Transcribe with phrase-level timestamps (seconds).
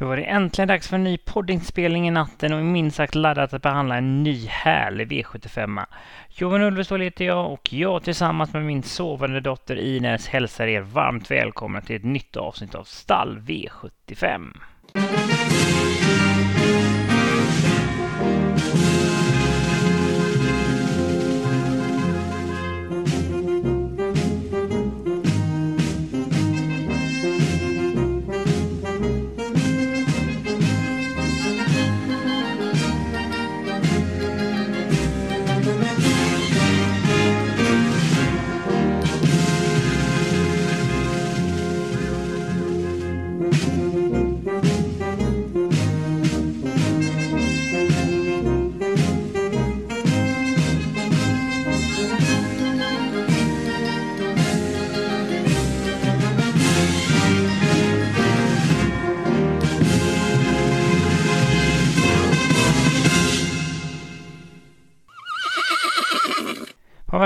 [0.00, 3.52] Då var det äntligen dags för en ny poddinspelning i natten och minst sagt laddat
[3.52, 5.86] att behandla en ny härlig V75.
[6.28, 11.30] Johan Ulvestål heter jag och jag tillsammans med min sovande dotter Ines hälsar er varmt
[11.30, 14.52] välkomna till ett nytt avsnitt av Stall V75.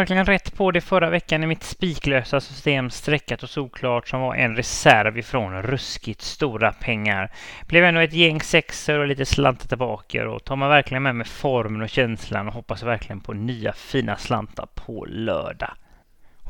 [0.05, 4.35] Verkligen rätt på det förra veckan i mitt spiklösa system streckat och solklart som var
[4.35, 7.31] en reserv ifrån ruskigt stora pengar.
[7.69, 11.27] Blev ändå ett gäng sexor och lite slantar tillbaka och tar man verkligen med mig
[11.27, 15.71] formen och känslan och hoppas verkligen på nya fina slantar på lördag.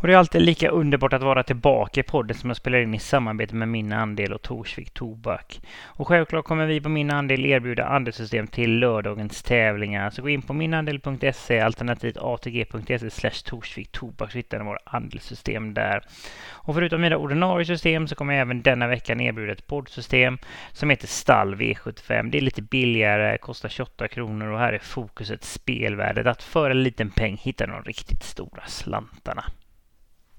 [0.05, 2.94] Och det är alltid lika underbart att vara tillbaka i podden som jag spelar in
[2.94, 5.60] i samarbete med Min Andel och Torsvik Tobak.
[5.84, 10.10] Och självklart kommer vi på Min Andel erbjuda andelssystem till lördagens tävlingar.
[10.10, 15.75] Så gå in på minandel.se alternativt atg.se slash Torsvik Tobak så hittar ni våra andelssystem
[15.75, 16.02] där.
[16.48, 20.38] Och förutom mina ordinarie system så kommer jag även denna veckan erbjuda ett poddsystem
[20.72, 22.30] som heter Stall V75.
[22.30, 26.27] Det är lite billigare, kostar 28 kronor och här är fokuset spelvärdet.
[26.27, 29.44] Att för en liten peng hitta de riktigt stora slantarna.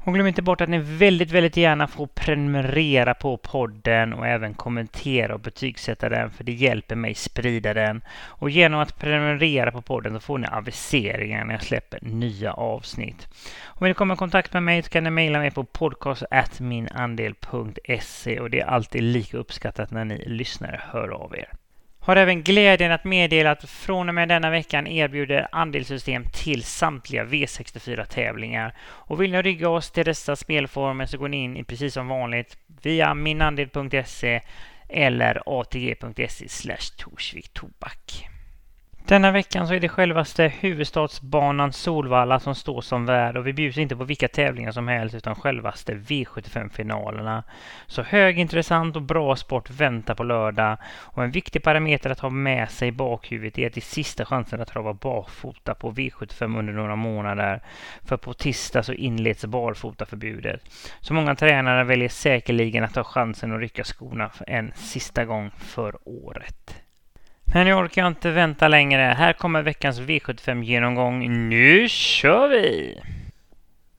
[0.06, 4.54] Och glöm inte bort att ni väldigt, väldigt gärna får prenumerera på podden och även
[4.54, 8.02] kommentera och betygsätta den för det hjälper mig sprida den.
[8.16, 13.28] Och genom att prenumerera på podden så får ni aviseringar när jag släpper nya avsnitt.
[13.64, 18.40] Och vill ni komma i kontakt med mig så kan ni mejla mig på podcast.minandel.se
[18.40, 21.50] och det är alltid lika uppskattat när ni lyssnare hör av er.
[22.06, 27.26] Har även glädjen att meddela att från och med denna veckan erbjuder andelssystem till samtliga
[27.26, 28.76] V64-tävlingar.
[28.82, 32.08] Och vill ni rygga oss till dessa spelformer så går ni in i precis som
[32.08, 34.42] vanligt via minandel.se
[34.90, 38.28] eller atg.se slash torsviktobak.
[39.08, 43.78] Denna veckan så är det självaste huvudstadsbanan Solvalla som står som värd och vi bjuds
[43.78, 47.44] inte på vilka tävlingar som helst utan självaste V75-finalerna.
[47.88, 52.72] Så högintressant och bra sport väntar på lördag och en viktig parameter att ha med
[52.72, 56.74] sig i bakhuvudet är att det är sista chansen att trava barfota på V75 under
[56.74, 57.62] några månader.
[58.04, 60.62] För på tisdag så inleds barfotaförbudet.
[61.00, 65.96] Så många tränare väljer säkerligen att ta chansen att rycka skorna en sista gång för
[66.06, 66.85] året.
[67.46, 69.02] Men nu orkar jag inte vänta längre.
[69.18, 71.50] Här kommer veckans V75-genomgång.
[71.50, 73.00] Nu kör vi!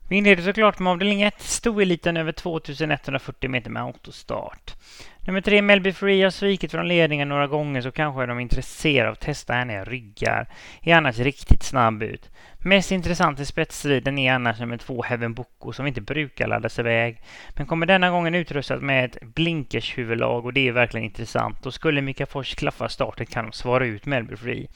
[0.08, 4.74] Vi inleder såklart med avdelning 1, stoeliten över 2140 meter med autostart.
[5.20, 9.08] Nummer 3, Melby Free, har svikit från ledningen några gånger så kanske är de intresserade
[9.08, 10.48] av att testa henne i ryggar.
[10.82, 12.30] Är annars riktigt snabb ut.
[12.66, 17.22] Mest intressant i spetsstriden är annars nummer två Heaven Boko som inte brukar laddas iväg.
[17.56, 21.66] Men kommer denna gången utrustad med ett blinkershuvudlag och det är verkligen intressant.
[21.66, 24.68] Och skulle Mika Fors klaffa starten kan de svara ut Melby Free.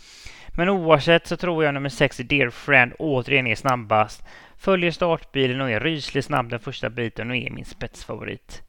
[0.56, 4.24] Men oavsett så tror jag nummer 6 Dear Friend återigen är snabbast.
[4.56, 8.62] Följer startbilen och är rysligt snabb den första biten och är min spetsfavorit.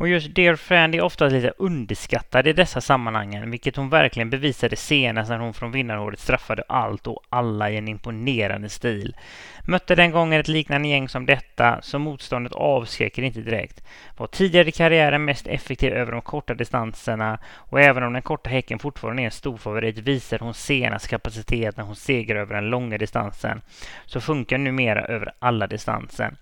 [0.00, 4.76] Och just Dear Friend är ofta lite underskattad i dessa sammanhangen, vilket hon verkligen bevisade
[4.76, 9.16] senast när hon från vinnaråret straffade allt och alla i en imponerande stil.
[9.64, 13.84] Mötte den gången ett liknande gäng som detta, så motståndet avskräcker inte direkt.
[14.16, 18.50] Var tidigare i karriären mest effektiv över de korta distanserna och även om den korta
[18.50, 22.70] häcken fortfarande är en stor favorit visar hon senast kapacitet när hon segrar över den
[22.70, 23.60] långa distansen.
[24.06, 26.34] Så funkar numera över alla distanser.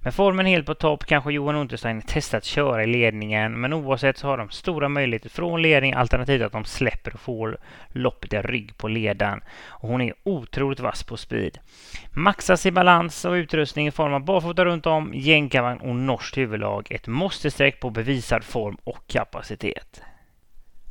[0.00, 4.26] Med formen helt på topp kanske Johan Unterstein testat köra i ledningen, men oavsett så
[4.26, 7.58] har de stora möjligheter från ledning alternativt att de släpper och får
[7.88, 9.40] loppet i rygg på ledaren.
[9.66, 11.58] Och hon är otroligt vass på speed.
[12.10, 16.86] Maxas i balans och utrustning i form av barfota runt om, jänkarvagn och norskt huvudlag.
[16.90, 20.02] Ett måste-streck på bevisad form och kapacitet.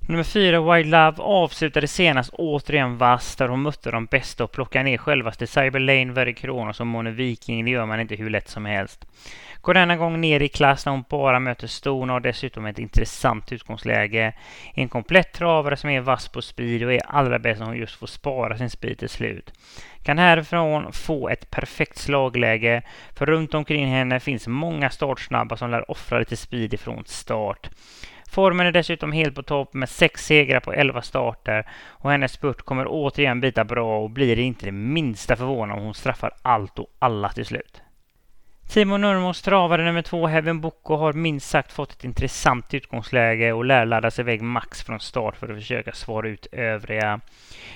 [0.09, 4.83] Nummer fyra, Wild Love, avslutade senast återigen vass där hon mötte de bästa och plockade
[4.83, 7.65] ner självaste Cyber Lane, Very Kronos och Mone Viking.
[7.65, 9.06] Det gör man inte hur lätt som helst.
[9.61, 13.51] Går denna gång ner i klass när hon bara möter stona och dessutom ett intressant
[13.51, 14.33] utgångsläge.
[14.73, 17.95] En komplett travare som är vass på speed och är allra bäst när hon just
[17.95, 19.53] får spara sin speed till slut.
[20.03, 22.81] Kan härifrån få ett perfekt slagläge,
[23.15, 27.69] för runt omkring henne finns många startsnabba som lär offra lite speed ifrån start.
[28.29, 32.61] Formen är dessutom helt på topp med sex segrar på elva starter och hennes spurt
[32.61, 36.87] kommer återigen bita bra och blir inte det minsta förvånad om hon straffar allt och
[36.99, 37.81] alla till slut.
[38.69, 43.65] Timo Nurmos travare nummer två Heaven Boko har minst sagt fått ett intressant utgångsläge och
[43.65, 47.19] lär ladda sig iväg max från start för att försöka svara ut övriga.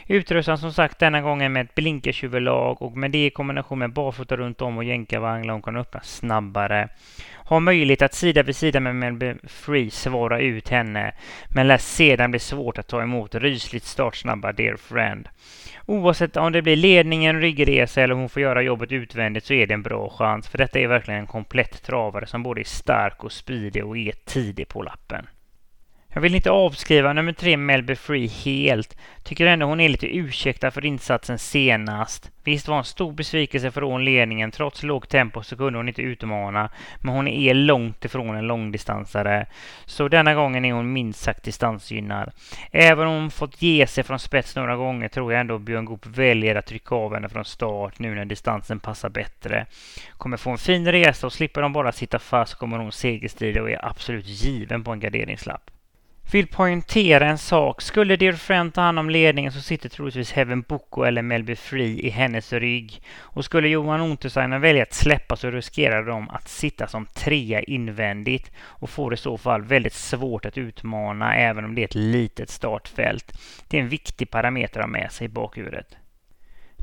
[0.08, 4.38] Utrustad som sagt denna gången med ett blinkershuvudlag och med det i kombination med barfota
[4.38, 6.90] runt om och jänkarvagn hon kan öppna snabbare.
[7.46, 11.14] Har möjlighet att sida vid sida med Melby Free svara ut henne
[11.48, 15.30] men lär sedan bli svårt att ta emot rysligt startsnabba Dear Friend.
[15.86, 19.74] Oavsett om det blir ledningen, ryggresa eller hon får göra jobbet utvändigt så är det
[19.74, 20.48] en bra chans.
[20.48, 24.14] För detta är verkligen en komplett travare som både är stark och speedig och är
[24.26, 25.28] tidig på lappen.
[26.16, 28.98] Jag vill inte avskriva nummer tre Melby Free helt.
[29.24, 32.32] Tycker ändå hon är lite ursäktad för insatsen senast.
[32.44, 34.52] Visst var en stor besvikelse från ledningen.
[34.52, 36.70] Trots lågt tempo så kunde hon inte utmana.
[37.00, 39.46] Men hon är långt ifrån en långdistansare.
[39.86, 42.32] Så denna gången är hon minst sagt distansgynnad.
[42.72, 46.06] Även om hon fått ge sig från spets några gånger tror jag ändå Björn Goop
[46.06, 49.66] väljer att trycka av henne från start nu när distansen passar bättre.
[50.18, 53.70] Kommer få en fin resa och slipper de bara sitta fast kommer hon segerstrida och
[53.70, 55.70] är absolut given på en garderingslapp.
[56.32, 57.82] Vill poängtera en sak.
[57.82, 62.00] Skulle Dear Friend ta hand om ledningen så sitter troligtvis Heaven Boko eller Melby Free
[62.00, 63.02] i hennes rygg.
[63.18, 68.52] Och skulle Johan Untersteiner välja att släppa så riskerar de att sitta som trea invändigt
[68.60, 72.50] och får i så fall väldigt svårt att utmana även om det är ett litet
[72.50, 73.40] startfält.
[73.68, 75.98] Det är en viktig parameter att ha med sig i bakhuvudet.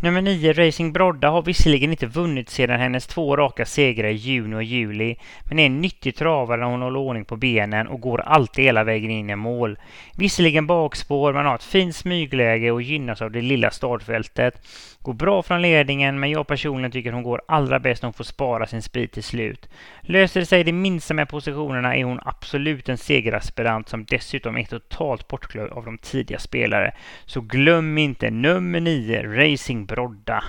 [0.02, 4.56] Nummer 9, Racing Brodda, har visserligen inte vunnit sedan hennes två raka segrar i juni
[4.56, 8.20] och juli, men är en nyttig travare när hon håller ordning på benen och går
[8.20, 9.78] alltid hela vägen in i mål.
[10.16, 14.66] Visserligen bakspår, men har ett fint smygläge och gynnas av det lilla startfältet.
[15.02, 18.24] Går bra från ledningen, men jag personligen tycker hon går allra bäst när hon får
[18.24, 19.68] spara sin sprit till slut.
[20.00, 24.64] Löser det sig det minsta med positionerna är hon absolut en segeraspirant som dessutom är
[24.64, 26.92] totalt bortglömd av de tidiga spelare.
[27.26, 30.44] Så glöm inte nummer 9, Racing Brodda.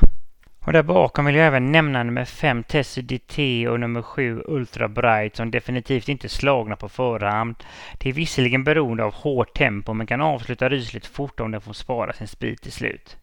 [0.66, 4.88] Och där bakom vill jag även nämna nummer 5 Tessie DT och nummer 7 Ultra
[4.88, 7.56] Bright som definitivt inte är slagna på förhand.
[7.98, 11.74] Det är visserligen beroende av hårt tempo men kan avsluta rysligt fort om den får
[11.74, 13.18] spara sin speed till slut.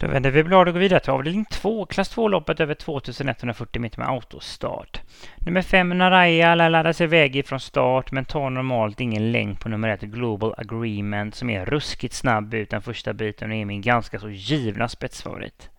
[0.00, 3.98] Då vänder vi blad och går vidare till avdelning 2, klass 2-loppet över 2140 meter
[3.98, 5.00] med autostart.
[5.38, 9.68] Nummer 5 Naraya lär ladda sig iväg ifrån start men tar normalt ingen längd på
[9.68, 13.82] nummer 1 Global Agreement som är ruskigt snabb ut den första biten och är min
[13.82, 15.70] ganska så givna spetsfavorit.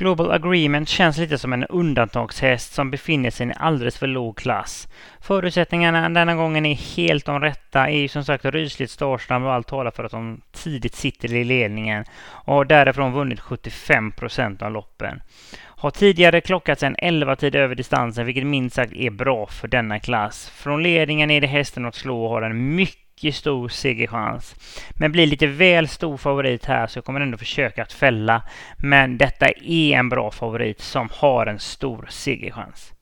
[0.00, 4.36] Global Agreement känns lite som en undantagshäst som befinner sig i en alldeles för låg
[4.36, 4.88] klass.
[5.20, 9.66] Förutsättningarna denna gången är helt de rätta, är ju som sagt rysligt startsnabb och allt
[9.66, 14.72] talar för att de tidigt sitter i ledningen och har därifrån vunnit 75 procent av
[14.72, 15.22] loppen.
[15.60, 20.00] Har tidigare klockats en 11 tid över distansen, vilket minst sagt är bra för denna
[20.00, 20.50] klass.
[20.50, 24.54] Från ledningen är det hästen att slå och har en mycket mycket stor segerchans.
[24.90, 28.42] Men blir lite väl stor favorit här så jag kommer ändå försöka att fälla.
[28.78, 32.92] Men detta är en bra favorit som har en stor segerchans.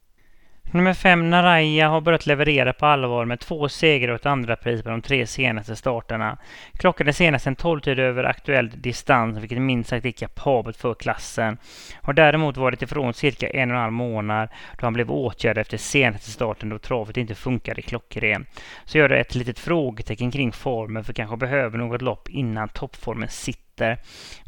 [0.71, 4.83] Nummer fem, Naraya, har börjat leverera på allvar med två segrar och ett andra pris
[4.83, 6.39] på de tre senaste starterna.
[6.73, 10.95] Klockan är senast en 12 tid över aktuell distans, vilket minst sagt är kapabelt för
[10.95, 11.59] klassen.
[12.03, 14.49] Har däremot varit ifrån cirka en och en halv månad
[14.79, 18.47] då han blev åtgärdad efter senaste starten då travet inte funkade klockren.
[18.85, 23.29] Så gör det ett litet frågetecken kring formen för kanske behöver något lopp innan toppformen
[23.29, 23.99] sitter meter.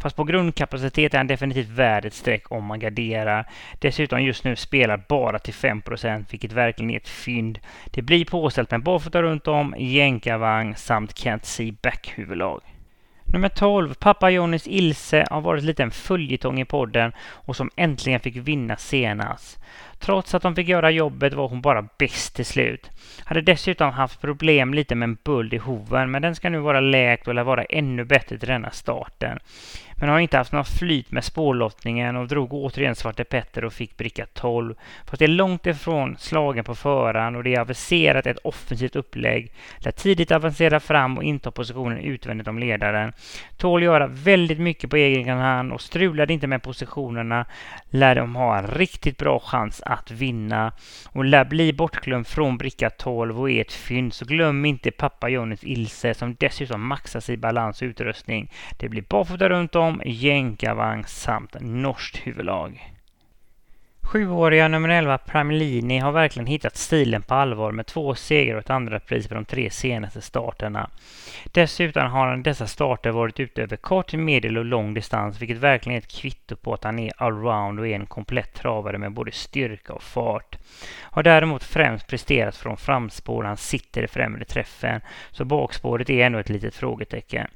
[0.02, 3.46] Fast på grundkapacitet är han definitivt värd ett streck om man garderar.
[3.78, 7.58] Dessutom just nu spelar bara till 5% vilket verkligen är ett fynd.
[7.90, 12.60] Det blir påställt med barfota runt om, jänkarvagn samt Can't See Back-huvudlag.
[13.32, 18.20] Nummer 12, pappa Johnnys Ilse, har varit lite en följetong i podden och som äntligen
[18.20, 19.60] fick vinna senast.
[20.00, 22.90] Trots att de fick göra jobbet var hon bara bäst till slut.
[23.24, 26.80] Hade dessutom haft problem lite med en buld i hoven, men den ska nu vara
[26.80, 29.38] läkt och lär vara ännu bättre till denna starten
[30.00, 33.96] men har inte haft något flyt med spårlottningen och drog återigen Svarte Petter och fick
[33.96, 34.74] bricka 12.
[35.04, 39.52] Fast det är långt ifrån slagen på förhand och det är aviserat ett offensivt upplägg.
[39.78, 43.12] Lär tidigt avancera fram och inta positionen utvändigt om ledaren.
[43.56, 47.46] Tål göra väldigt mycket på egen hand och strulade inte med positionerna
[47.90, 50.72] lär de ha en riktigt bra chans att vinna
[51.12, 54.14] och lär bli bortglömd från bricka 12 och är ett fynd.
[54.14, 58.50] Så glöm inte pappa Johnnys Ilse som dessutom maxas i balans och utrustning.
[58.78, 62.92] Det blir barfota runt om, jänkarvagn samt norskt huvudlag.
[64.10, 68.70] Sjuåriga nummer 11 Primelini har verkligen hittat stilen på allvar med två segrar och ett
[68.70, 70.90] andra pris på de tre senaste starterna.
[71.44, 75.96] Dessutom har han dessa starter varit ute över kort, medel och lång distans vilket verkligen
[75.96, 79.32] är ett kvitto på att han är allround och är en komplett travare med både
[79.32, 80.58] styrka och fart.
[81.12, 85.00] Har däremot främst presterat från framspår han sitter i främre träffen,
[85.30, 87.46] så bakspåret är ändå ett litet frågetecken.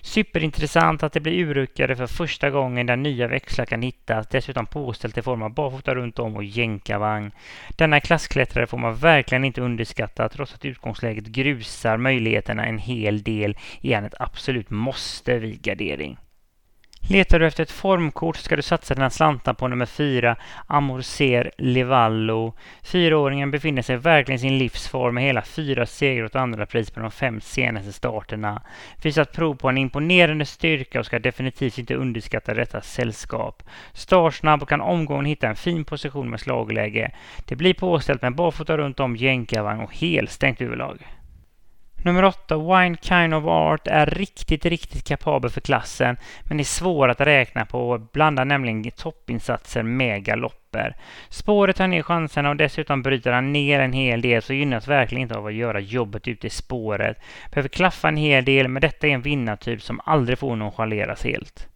[0.00, 5.18] Superintressant att det blir urruckade för första gången där nya växlar kan hittas, dessutom påställt
[5.18, 7.32] i form av barfota runt om och jänkarvagn.
[7.76, 13.56] Denna klassklättrare får man verkligen inte underskatta trots att utgångsläget grusar möjligheterna en hel del
[13.82, 16.18] är han ett absolut måste vid gardering.
[17.08, 22.54] Letar du efter ett formkort ska du satsa dina slantar på nummer fyra, Amorcer Levallo.
[22.82, 27.00] Fyraåringen befinner sig verkligen i sin livsform med hela fyra segrar och andra pris på
[27.00, 28.62] de fem senaste starterna.
[29.02, 33.62] Visat prov på en imponerande styrka och ska definitivt inte underskatta detta sällskap.
[33.92, 37.10] Startsnabb och kan omgående hitta en fin position med slagläge.
[37.44, 40.98] Det blir påställt med barfota runt om jänkarvagn och helstängt överlag.
[42.04, 46.16] Nummer 8, Wine Kind of Art, är riktigt, riktigt kapabel för klassen,
[46.48, 50.96] men är svår att räkna på och blandar nämligen toppinsatser med galopper.
[51.28, 55.22] Spåret tar ner chanserna och dessutom bryter han ner en hel del så gynnas verkligen
[55.22, 57.16] inte av att göra jobbet ute i spåret.
[57.50, 61.68] Behöver klaffa en hel del, men detta är en vinnartyp som aldrig får nonchaleras helt.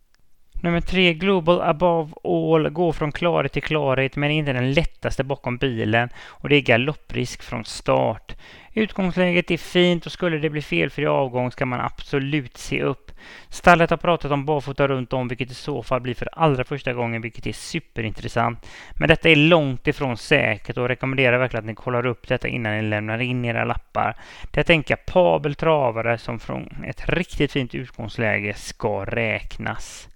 [0.63, 5.25] Nummer tre, Global Above All, går från klarhet till klarhet men är inte den lättaste
[5.25, 8.35] bakom bilen och det är galopprisk från start.
[8.79, 13.13] Utgångsläget är fint och skulle det bli felfri avgång ska man absolut se upp.
[13.49, 16.93] Stallet har pratat om barfota runt om vilket i så fall blir för allra första
[16.93, 18.67] gången vilket är superintressant.
[18.95, 22.77] Men detta är långt ifrån säkert och rekommenderar verkligen att ni kollar upp detta innan
[22.77, 24.17] ni lämnar in era lappar.
[24.51, 30.09] Detta är en kapabel travare som från ett riktigt fint utgångsläge ska räknas.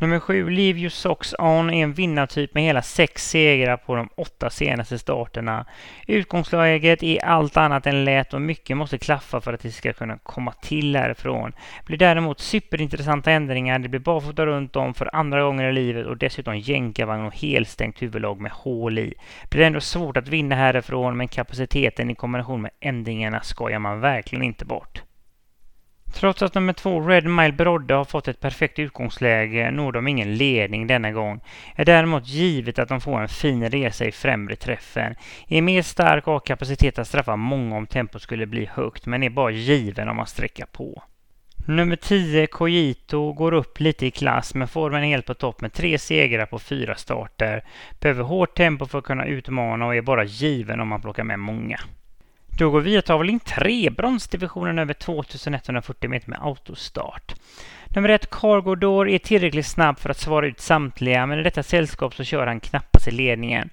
[0.00, 4.08] Nummer sju, Leave Your Socks On, är en vinnartyp med hela sex segrar på de
[4.16, 5.66] åtta senaste starterna.
[6.06, 10.18] Utgångsläget är allt annat än lätt och mycket måste klaffa för att det ska kunna
[10.18, 11.52] komma till härifrån.
[11.86, 13.78] Blir däremot superintressanta ändringar.
[13.78, 18.02] Det blir barfota runt om för andra gånger i livet och dessutom jänkarvagn och helstängt
[18.02, 19.14] huvudlag med hål i.
[19.50, 24.44] Blir ändå svårt att vinna härifrån men kapaciteten i kombination med ändringarna skojar man verkligen
[24.44, 25.02] inte bort.
[26.12, 30.34] Trots att nummer två Red Mile Brodde har fått ett perfekt utgångsläge når de ingen
[30.34, 31.40] ledning denna gång.
[31.74, 35.14] Är däremot givet att de får en fin resa i främre träffen.
[35.48, 39.22] Är mer stark och har kapacitet att straffa många om tempot skulle bli högt men
[39.22, 41.02] är bara given om man sträcker på.
[41.66, 45.72] Nummer 10, Kojito går upp lite i klass men formen är helt på topp med
[45.72, 47.64] tre segrar på fyra starter.
[48.00, 51.38] Behöver hårt tempo för att kunna utmana och är bara given om man plockar med
[51.38, 51.80] många.
[52.60, 57.34] Då går vi och tävling 3, bronsdivisionen över 2140 meter med autostart.
[57.88, 61.62] Nummer ett, Cargo Door, är tillräckligt snabb för att svara ut samtliga, men i detta
[61.62, 63.70] sällskap så kör han knappast i ledningen.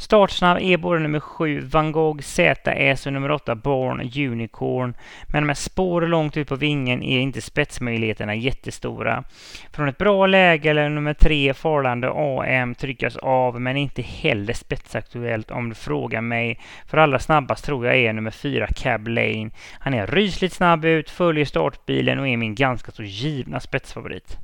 [0.00, 4.94] Startsnabb är både nummer 7 Van Gogh ZS och nummer 8 Born Unicorn.
[5.26, 9.24] Men med spår långt ut på vingen är inte spetsmöjligheterna jättestora.
[9.72, 15.50] Från ett bra läge eller nummer 3 Farlande AM tryckas av men inte heller spetsaktuellt
[15.50, 16.60] om du frågar mig.
[16.86, 19.50] För allra snabbast tror jag är nummer 4 Cab Lane.
[19.72, 24.38] Han är rysligt snabb ut, följer startbilen och är min ganska så givna spetsfavorit.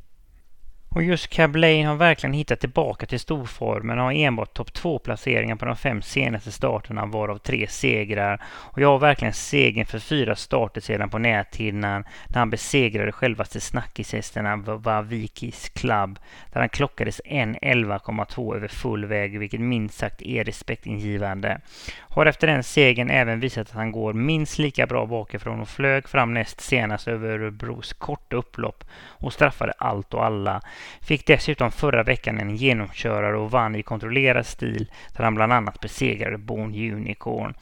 [0.95, 5.57] Och just Cab Lane har verkligen hittat tillbaka till storformen och har enbart topp 2-placeringar
[5.57, 8.43] på de fem senaste starterna varav tre segrar.
[8.47, 13.61] Och jag har verkligen segern för fyra starter sedan på näthinnan när han besegrade självaste
[13.61, 16.19] snackishästarna Vavikis Club
[16.53, 21.61] där han klockades 1.11,2 över full väg vilket minst sagt är respektingivande.
[21.99, 26.09] Har efter den segern även visat att han går minst lika bra bakifrån och flög
[26.09, 30.63] fram näst senast över Örebros korta upplopp och straffade allt och alla.
[31.01, 35.81] Fick dessutom förra veckan en genomkörare och vann i kontrollerad stil där han bland annat
[35.81, 37.55] besegrade Born Unicorn.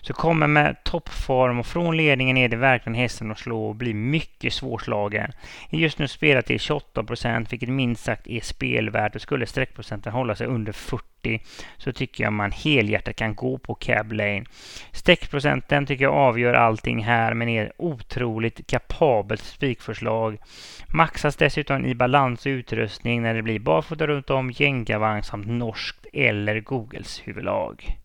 [0.00, 3.94] Så kommer med toppform och från ledningen är det verkligen hästen att slå och bli
[3.94, 5.32] mycket svårslagen.
[5.70, 10.34] Just nu spelar till 28 procent vilket minst sagt är spelvärt och skulle streckprocenten hålla
[10.34, 11.40] sig under 40
[11.76, 14.44] så tycker jag man helhjärtat kan gå på Cab Lane.
[14.92, 20.38] Streckprocenten tycker jag avgör allting här men är otroligt kapabelt spikförslag.
[20.86, 26.06] Maxas dessutom i balans och utrustning när det blir barfota runt om, jänkarvagn samt norskt
[26.12, 27.98] eller Googles huvudlag.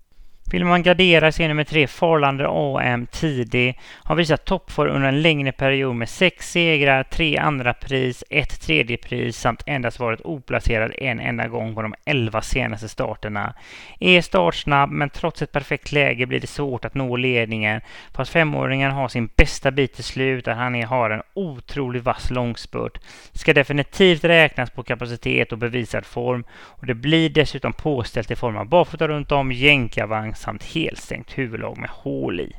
[0.51, 5.51] Vill man gardera sig nummer tre Farlander AM tidig har visat toppform under en längre
[5.51, 11.19] period med sex segrar, tre andra pris, ett tredje pris samt endast varit oplacerad en
[11.19, 13.53] enda gång på de elva senaste starterna.
[13.99, 17.81] Är startsnabb men trots ett perfekt läge blir det svårt att nå ledningen
[18.13, 22.97] fast femåringen har sin bästa bit till slut där han har en otroligt vass långspurt.
[23.33, 28.57] Ska definitivt räknas på kapacitet och bevisad form och det blir dessutom påställt i form
[28.57, 32.55] av barfota runt om, jänkarvagn samt helstängt huvudlag med hål i.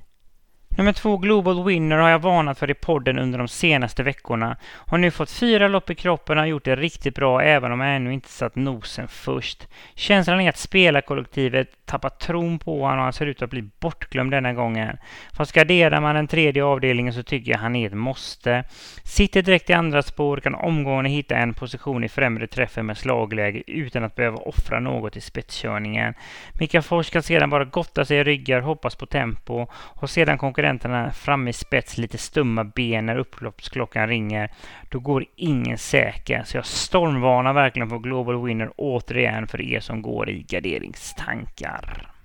[0.78, 4.56] Nummer två, Global Winner, har jag varnat för i podden under de senaste veckorna.
[4.64, 7.80] Har nu fått fyra lopp i kroppen och har gjort det riktigt bra även om
[7.80, 9.68] jag ännu inte satt nosen först.
[9.95, 14.30] Känslan är att spelarkollektivet tappat tron på honom och han ser ut att bli bortglömd
[14.30, 14.97] denna gången.
[15.33, 18.64] Fast garderar man den tredje avdelningen så tycker jag han är ett måste.
[19.04, 23.62] Sitter direkt i andra spår kan omgående hitta en position i främre träffen med slagläge
[23.66, 26.14] utan att behöva offra något i spetskörningen.
[26.61, 31.12] Mika Fors kan sedan bara gotta sig i ryggar, hoppas på tempo och sedan konkurrenterna
[31.12, 34.50] fram i spets lite stumma ben när upploppsklockan ringer.
[34.90, 40.02] Då går ingen säker, så jag stormvarnar verkligen på Global Winner återigen för er som
[40.02, 42.15] går i garderingstankar.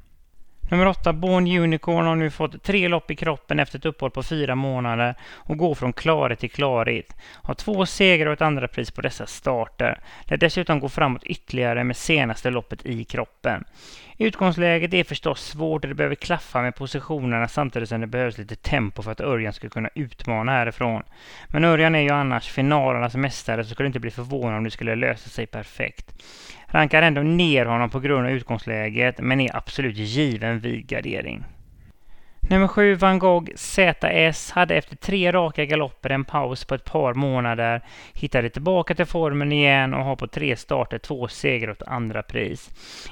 [0.71, 4.23] Nummer 8, Born Unicorn, har nu fått tre lopp i kroppen efter ett uppehåll på
[4.23, 7.15] fyra månader och går från klarhet till klarhet.
[7.33, 9.99] Har två segrar och ett andra pris på dessa starter.
[10.23, 13.63] Lär dessutom gå framåt ytterligare med senaste loppet i kroppen.
[14.17, 18.55] Utgångsläget är förstås svårt och det behöver klaffa med positionerna samtidigt som det behövs lite
[18.55, 21.03] tempo för att Örjan ska kunna utmana härifrån.
[21.47, 24.95] Men Örjan är ju annars finalernas mästare så skulle inte bli förvånad om det skulle
[24.95, 26.13] lösa sig perfekt.
[26.71, 31.43] Rankar ändå ner honom på grund av utgångsläget men är absolut given vid gardering.
[32.49, 37.13] Nummer 7, Van Gogh ZS, hade efter tre raka galopper en paus på ett par
[37.13, 37.81] månader,
[38.13, 42.23] hittade tillbaka till formen igen och har på tre starter två segrar och ett andra
[42.23, 42.69] pris.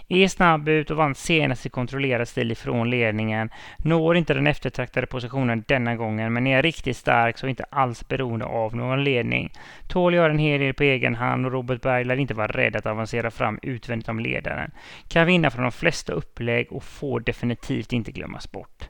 [0.07, 3.49] Är snabb ut och vann senast i kontrollerad stil ifrån ledningen.
[3.77, 8.45] Når inte den eftertraktade positionen denna gången, men är riktigt stark så inte alls beroende
[8.45, 9.51] av någon ledning.
[9.87, 12.75] Tål gör en hel del på egen hand och Robert Berg lär inte vara rädd
[12.75, 14.71] att avancera fram utvändigt om ledaren.
[15.07, 18.89] Kan vinna från de flesta upplägg och får definitivt inte glömmas bort.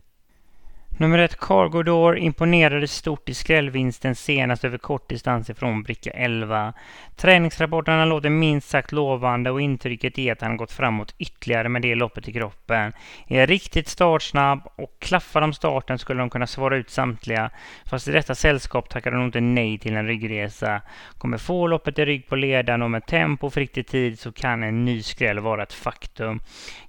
[1.00, 6.74] Nummer ett Cargo Door imponerade stort i skrällvinsten senast över kort distans ifrån bricka 11.
[7.16, 11.96] Träningsrapporterna låter minst sagt lovande och intrycket är att han gått framåt ytterligare med det
[11.96, 12.94] loppet i kroppen.
[13.28, 17.50] Är riktigt startsnabb och klaffar de starten skulle de kunna svara ut samtliga.
[17.86, 20.82] Fast i detta sällskap tackar de nog inte nej till en ryggresa.
[21.18, 24.64] Kommer få loppet i rygg på ledaren och med tempo och riktig tid så kan
[24.64, 26.40] en ny skräll vara ett faktum.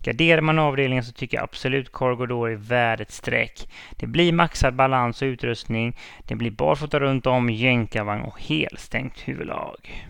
[0.02, 3.69] Garderar man avdelningen så tycker jag absolut Cargo Door är värd ett streck.
[4.00, 5.97] Det blir maxad balans och utrustning.
[6.26, 10.07] Det blir barfota runt om, jänkarvagn och helstängt huvudlag.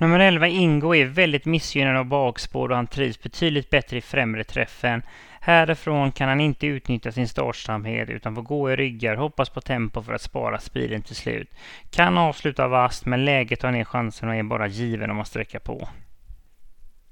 [0.00, 4.44] Nummer 11 Ingo är väldigt missgynnad av bakspår och han trivs betydligt bättre i främre
[4.44, 5.02] träffen.
[5.40, 10.02] Härifrån kan han inte utnyttja sin startsamhet utan får gå i ryggar, hoppas på tempo
[10.02, 11.50] för att spara speeden till slut.
[11.90, 15.58] Kan avsluta vast men läget tar ner chansen och är bara given om man sträcker
[15.58, 15.88] på.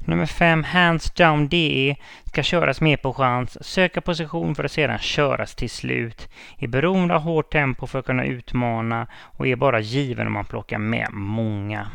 [0.07, 4.99] Nummer 5, Hands Down DE, ska köras mer på chans, söka position för att sedan
[4.99, 6.29] köras till slut.
[6.59, 10.45] Är beroende av hårt tempo för att kunna utmana och är bara given om man
[10.45, 11.91] plockar med många.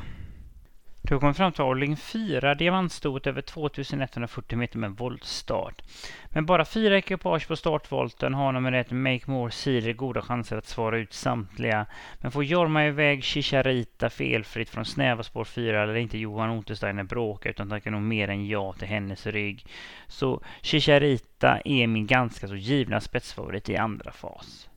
[1.04, 5.82] Du har kommit fram till Orling 4, diamantstot över 2140 meter med voltstart.
[6.30, 10.66] Med bara fyra ekipage på startvolten har nummer ett Make More Sealer goda chanser att
[10.66, 11.86] svara ut samtliga.
[12.20, 17.50] Men får Jorma iväg Chicharita felfritt från snäva spår 4 eller inte Johan Ottersteiner bråka
[17.50, 19.66] utan tackar nog mer än ja till hennes rygg.
[20.08, 24.71] Så Chicharita är min ganska så givna spetsfavorit i andra fas.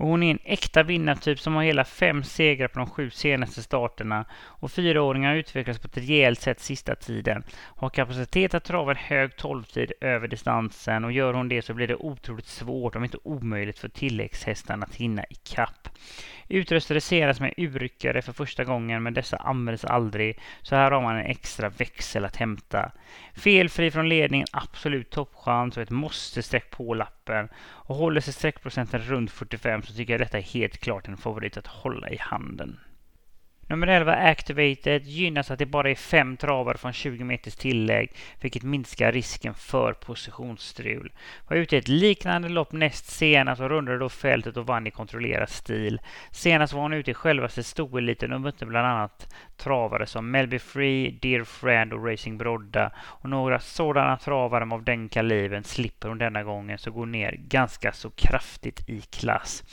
[0.00, 3.62] Och hon är en äkta vinnartyp som har hela fem segrar på de sju senaste
[3.62, 7.42] starterna och fyraåringen har utvecklats på ett rejält sätt sista tiden.
[7.76, 11.88] Har kapacitet att trava en hög tolvtid över distansen och gör hon det så blir
[11.88, 15.88] det otroligt svårt, om inte omöjligt, för tilläggshästarna att hinna ikapp.
[16.52, 21.16] Utrustade senast med urryckare för första gången men dessa används aldrig, så här har man
[21.16, 22.92] en extra växel att hämta.
[23.34, 27.48] Felfri från ledningen, absolut toppchans och ett måste streck på lappen.
[27.58, 31.56] Och håller sig streckprocenten runt 45 så tycker jag detta är helt klart en favorit
[31.56, 32.78] att hålla i handen.
[33.70, 38.62] Nummer 11 Activated gynnas att det bara är fem travare från 20 meters tillägg, vilket
[38.62, 41.12] minskar risken för positionsstrul.
[41.48, 44.90] Var ute i ett liknande lopp näst senast och rundade då fältet och vann i
[44.90, 46.00] kontrollerad stil.
[46.30, 51.18] Senast var hon ute i självaste stoeliten och mötte bland annat travare som Melby Free,
[51.22, 52.92] Dear Friend och Racing Brodda.
[52.98, 57.92] Och några sådana travare av den kalibern slipper hon denna gången så går ner ganska
[57.92, 59.64] så kraftigt i klass.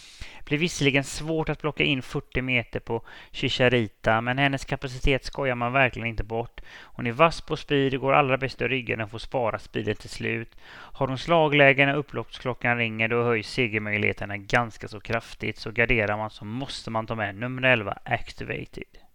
[0.48, 5.74] Blir visserligen svårt att plocka in 40 meter på Chicharita, men hennes kapacitet skojar man
[5.74, 6.62] verkligen inte bort.
[6.80, 10.10] Hon är vass på speed, går allra bäst i ryggen och får spara speeden till
[10.10, 10.56] slut.
[10.70, 16.30] Har hon slaglägen när upploppsklockan ringer, då höjs segermöjligheterna ganska så kraftigt, så garderar man
[16.30, 19.07] så måste man ta med nummer 11, Activated.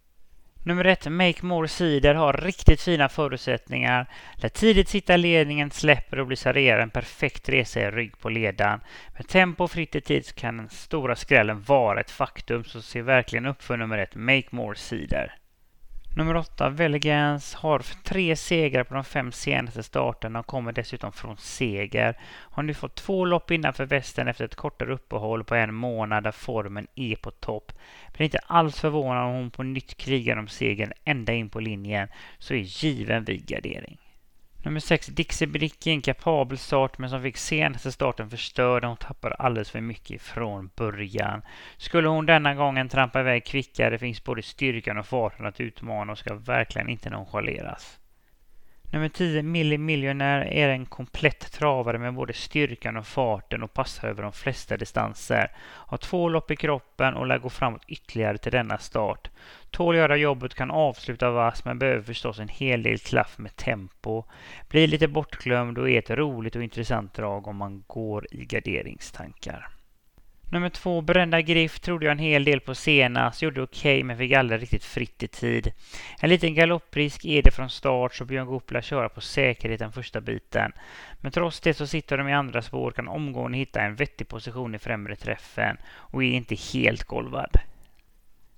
[0.65, 4.07] Nummer ett, Make More Cider, har riktigt fina förutsättningar.
[4.35, 8.29] Lär tidigt sitta i ledningen, släpper och blir serverad en perfekt resa i rygg på
[8.29, 8.79] ledan.
[9.17, 12.81] Med tempo och fritt i tid så kan den stora skrällen vara ett faktum, så
[12.81, 15.35] se verkligen upp för nummer ett, Make More Cider.
[16.15, 21.37] Nummer åtta, Veligans, har tre segrar på de fem senaste starterna och kommer dessutom från
[21.37, 22.17] seger.
[22.25, 26.31] Har nu fått två lopp innanför västen efter ett kortare uppehåll på en månad där
[26.31, 27.71] formen är på topp.
[28.13, 32.07] Blir inte alls förvånad om hon på nytt krigar om segern ända in på linjen,
[32.37, 34.02] så är given vid gardering.
[34.65, 38.83] Nummer 6, Dixie Brick en kapabel start men som fick senaste starten förstörd.
[38.83, 41.41] Hon tappade alldeles för mycket från början.
[41.77, 46.17] Skulle hon denna gången trampa iväg kvickare finns både styrkan och farten att utmana och
[46.17, 47.99] ska verkligen inte nonchaleras.
[48.93, 54.07] Nummer 10, Milli Millionaire, är en komplett travare med både styrkan och farten och passar
[54.07, 55.51] över de flesta distanser.
[55.61, 59.29] Har två lopp i kroppen och lär gå framåt ytterligare till denna start.
[59.71, 64.23] Tål göra jobbet, kan avsluta vass men behöver förstås en hel del klaff med tempo.
[64.69, 69.72] Blir lite bortglömd och är ett roligt och intressant drag om man går i garderingstankar.
[70.53, 73.41] Nummer två, Brända Griff, trodde jag en hel del på senast.
[73.41, 75.71] Gjorde okej, okay, men fick aldrig riktigt fritt i tid.
[76.19, 80.21] En liten galopprisk är det från start, så Björn Goop köra på säkerhet den första
[80.21, 80.71] biten.
[81.21, 84.75] Men trots det så sitter de i andra spår, kan omgående hitta en vettig position
[84.75, 87.57] i främre träffen och är inte helt golvad.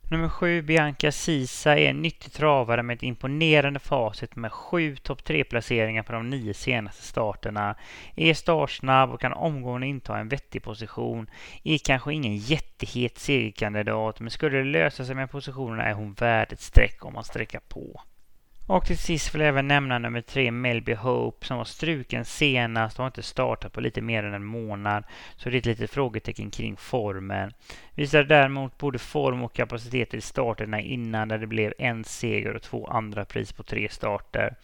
[0.07, 5.23] Nummer sju, Bianca Sisa, är en nyttig travare med ett imponerande facit med sju topp
[5.23, 7.75] tre-placeringar på de nio senaste starterna.
[8.15, 11.29] Är startsnabb och kan omgående inta en vettig position.
[11.63, 16.53] Är kanske ingen jättehet segerkandidat, men skulle det lösa sig med positionerna är hon värd
[16.53, 18.01] ett streck om man sträcker på.
[18.67, 22.99] Och till sist vill jag även nämna nummer tre, Melby Hope, som var struken senast
[22.99, 25.04] och har inte startat på lite mer än en månad.
[25.36, 27.51] Så det är ett litet frågetecken kring formen.
[27.95, 32.62] Visar däremot både form och kapacitet i starterna innan där det blev en seger och
[32.62, 34.56] två andra pris på tre starter.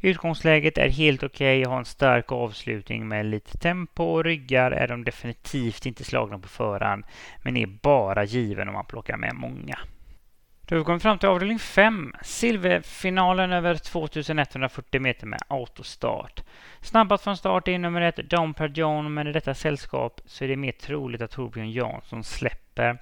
[0.00, 4.88] Utgångsläget är helt okej okay, har en stark avslutning med lite tempo och ryggar är
[4.88, 7.04] de definitivt inte slagna på förhand
[7.42, 9.78] men är bara given om man plockar med många.
[10.70, 12.14] Då har vi kommit fram till avdelning 5.
[12.22, 16.42] Silverfinalen över 2140 meter med autostart.
[16.80, 20.56] Snabbast från start är nummer ett Dom Perdion, men i detta sällskap så är det
[20.56, 22.98] mer troligt att Torbjörn Jansson släpper.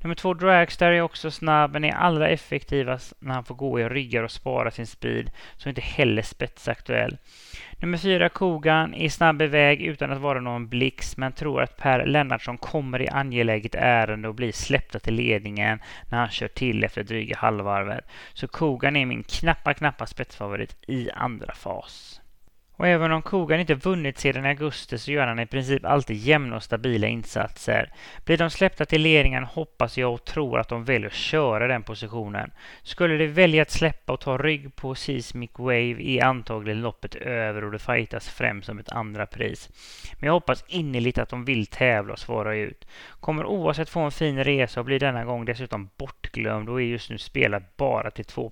[0.00, 3.88] Nummer två Dragster är också snabb, men är allra effektivast när han får gå i
[3.88, 7.16] ryggar och spara sin speed, så inte heller spetsaktuell.
[7.82, 12.06] Nummer fyra, Kogan, är snabb iväg utan att vara någon blixt men tror att Per
[12.06, 15.80] Lennartsson kommer i angeläget ärende och blir släppta till ledningen
[16.10, 18.04] när han kör till efter dryga halvvarvet.
[18.32, 22.21] Så Kogan är min knappa, knappa spetsfavorit i andra fas.
[22.82, 26.16] Och även om Kogan inte vunnit sedan i augusti så gör han i princip alltid
[26.16, 27.92] jämna och stabila insatser.
[28.24, 31.82] Blir de släppta till ledningen hoppas jag och tror att de väljer att köra den
[31.82, 32.50] positionen.
[32.82, 37.64] Skulle de välja att släppa och ta rygg på Seismic Wave är antagligen loppet över
[37.64, 39.70] och det fightas främst som ett andra pris.
[40.18, 42.86] Men jag hoppas innerligt att de vill tävla och svara ut.
[43.20, 47.10] Kommer oavsett få en fin resa och blir denna gång dessutom bortglömd och är just
[47.10, 48.50] nu spelad bara till 2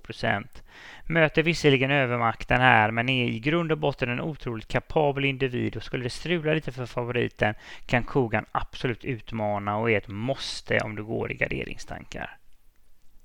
[1.05, 5.83] Möter visserligen övermakten här men är i grund och botten en otroligt kapabel individ och
[5.83, 7.55] skulle det strula lite för favoriten
[7.85, 12.40] kan Kogan absolut utmana och är ett måste om du går i garderingstankar.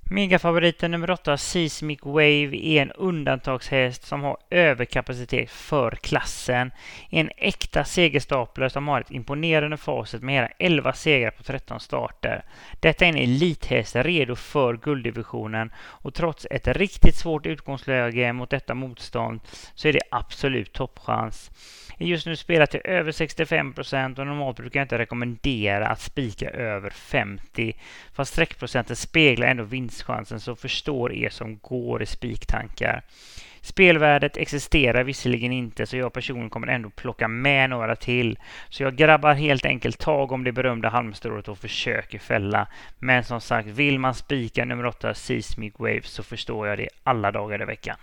[0.09, 6.71] Megafavoriten nummer 8, Seismic Wave, är en undantagshäst som har överkapacitet för klassen.
[7.11, 12.45] En äkta segerstaplare som har ett imponerande facit med hela 11 segrar på 13 starter.
[12.81, 18.75] Detta är en elithäst redo för gulddivisionen och trots ett riktigt svårt utgångsläge mot detta
[18.75, 19.41] motstånd
[19.75, 21.51] så är det absolut toppchans
[21.99, 26.01] är just nu spelar till över 65 procent och normalt brukar jag inte rekommendera att
[26.01, 27.77] spika över 50.
[28.13, 29.65] Fast streckprocenten speglar ändå
[29.97, 33.03] vinstchansen så förstår er som går i spiktankar.
[33.61, 38.39] Spelvärdet existerar visserligen inte så jag personligen kommer ändå plocka med några till.
[38.69, 42.67] Så jag grabbar helt enkelt tag om det berömda halmstrået och försöker fälla.
[42.99, 47.33] Men som sagt, vill man spika nummer 8 Seismic Waves så förstår jag det alla
[47.33, 47.97] dagar i veckan.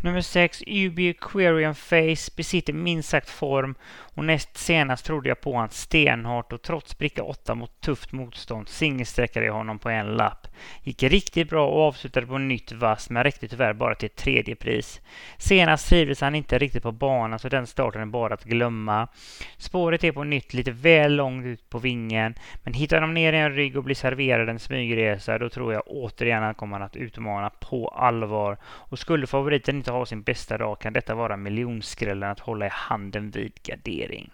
[0.00, 3.74] Nummer 6, UB Aquarian Face, besitter minst sagt form
[4.16, 8.68] och näst senast trodde jag på han stenhårt och trots bricka 8 mot tufft motstånd
[8.68, 10.46] singelsträckade jag honom på en lapp.
[10.82, 14.56] Gick riktigt bra och avslutade på nytt vass men räckte tyvärr bara till ett tredje
[14.56, 15.00] pris.
[15.38, 19.08] Senast trivdes han inte riktigt på banan så den starten är bara att glömma.
[19.56, 23.38] Spåret är på nytt lite väl långt ut på vingen men hittar de ner i
[23.38, 27.50] en rygg och blir serverad en smygresa då tror jag återigen han kommer att utmana
[27.50, 28.58] på allvar.
[28.64, 32.70] Och skulle favoriten inte har sin bästa dag kan detta vara miljonskrällen att hålla i
[32.72, 34.30] handen vid gardering.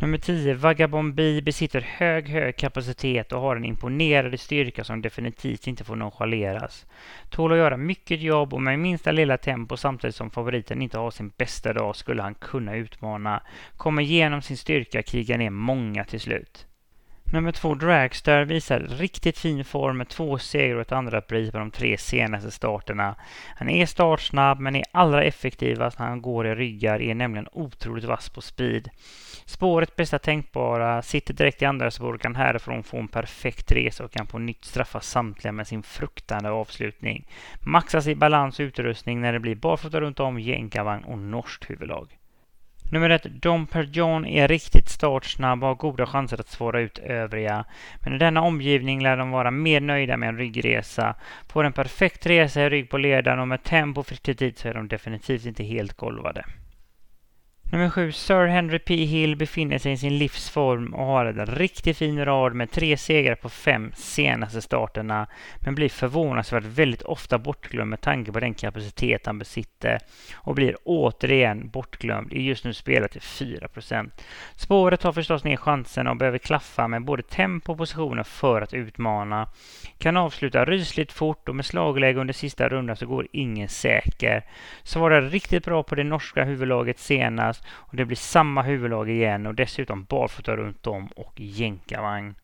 [0.00, 5.66] Nummer 10, Vagabond B besitter hög, hög kapacitet och har en imponerande styrka som definitivt
[5.66, 6.86] inte får nonchaleras.
[7.30, 11.10] Tål att göra mycket jobb och med minsta lilla tempo samtidigt som favoriten inte har
[11.10, 13.42] sin bästa dag skulle han kunna utmana.
[13.76, 16.67] Kommer genom sin styrka kriga ner många till slut.
[17.32, 21.58] Nummer två, Dragster, visar riktigt fin form med två segrar och ett andra pris på
[21.58, 23.14] de tre senaste starterna.
[23.56, 28.04] Han är startsnabb men är allra effektivast när han går i ryggar, är nämligen otroligt
[28.04, 28.90] vass på speed.
[29.44, 34.04] Spåret bästa tänkbara, sitter direkt i andra spår och kan härifrån få en perfekt resa
[34.04, 37.26] och kan på nytt straffa samtliga med sin fruktande avslutning.
[37.60, 42.17] Maxas i balans och utrustning när det blir barfota runt om, jänkarvagn och norskt huvudlag.
[42.90, 47.64] Nummer ett, Dom Perjon är riktigt startsnabb och har goda chanser att svara ut övriga.
[48.00, 51.14] Men i denna omgivning lär de vara mer nöjda med en ryggresa.
[51.48, 54.74] Får en perfekt resa i rygg på ledaren och med tempo och tid så är
[54.74, 56.44] de definitivt inte helt golvade.
[57.70, 58.94] Nummer sju, Sir Henry P.
[58.94, 63.34] Hill befinner sig i sin livsform och har en riktigt fin rad med tre segrar
[63.34, 65.26] på fem senaste starterna,
[65.64, 69.98] men blir förvånansvärt väldigt ofta bortglömd med tanke på den kapacitet han besitter
[70.34, 74.10] och blir återigen bortglömd i just nu spelat till 4%
[74.56, 78.74] Spåret tar förstås ner chansen och behöver klaffa med både tempo och positioner för att
[78.74, 79.48] utmana.
[79.98, 84.44] Kan avsluta rysligt fort och med slagläge under sista rundan så går ingen säker.
[84.82, 89.46] Svarar riktigt bra på det norska huvudlaget senast finnas och det blir samma huvudlag igen
[89.46, 92.34] och dessutom barfota runt om och jänkarvagn.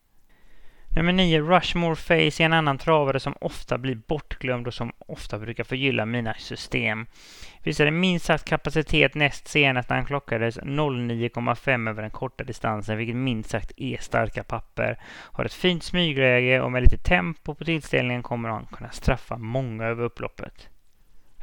[0.95, 5.39] Nummer 9, Rushmore Face, är en annan travare som ofta blir bortglömd och som ofta
[5.39, 7.07] brukar förgylla mina system.
[7.63, 13.15] Visade minst sagt kapacitet näst senast när han klockades 09,5 över den korta distansen, vilket
[13.15, 14.97] minst sagt är starka papper.
[15.33, 19.85] Har ett fint smygläge och med lite tempo på tillställningen kommer han kunna straffa många
[19.85, 20.74] över upploppet.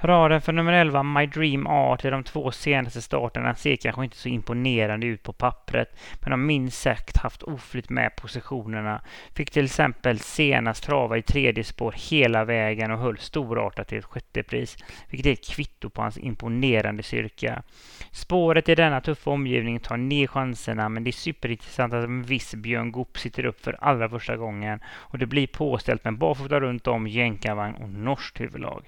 [0.05, 4.17] Raden för nummer 11, My Dream Art, i de två senaste starterna ser kanske inte
[4.17, 9.03] så imponerande ut på pappret, men har minst sagt haft oflyt med positionerna.
[9.35, 14.05] Fick till exempel senast trava i tredje spår hela vägen och höll storartat till ett
[14.05, 14.77] sjättepris,
[15.09, 17.63] vilket är ett kvitto på hans imponerande styrka.
[18.11, 22.55] Spåret i denna tuffa omgivning tar ner chanserna, men det är superintressant att en viss
[22.55, 26.87] Björn Goop sitter upp för allra första gången och det blir påställt med barfota runt
[26.87, 28.85] om, jänkarvagn och norskt huvudlag.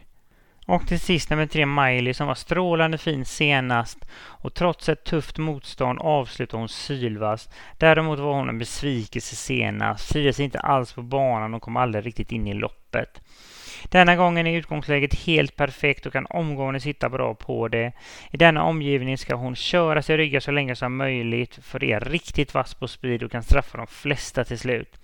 [0.67, 5.39] Och till sist nummer tre Miley som var strålande fin senast och trots ett tufft
[5.39, 7.49] motstånd avslutade hon sylvass.
[7.79, 12.33] Däremot var hon en besvikelse senast, trivdes inte alls på banan och kom aldrig riktigt
[12.33, 13.21] in i loppet.
[13.89, 17.93] Denna gången är utgångsläget helt perfekt och kan omgående sitta bra på det.
[18.31, 22.01] I denna omgivning ska hon köra sig rygga så länge som möjligt för det är
[22.01, 24.99] riktigt vass på speed och kan straffa de flesta till slut.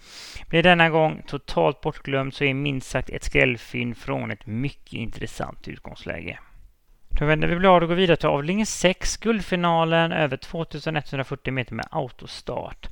[0.48, 5.68] Blir denna gång totalt bortglömd så är minst sagt ett skrällfynd från ett mycket intressant
[5.68, 6.38] utgångsläge.
[7.20, 11.86] Då vänder vi blad och går vidare till avdelning 6, guldfinalen över 2140 meter med
[11.90, 12.88] autostart.